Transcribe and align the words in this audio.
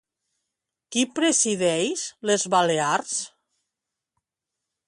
Qui 0.95 1.03
presideix 1.19 2.07
les 2.31 2.47
Balears? 2.55 3.15